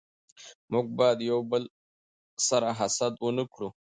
[0.71, 1.63] موږ بايد يو دبل
[2.47, 3.69] سره حسد و نه کړو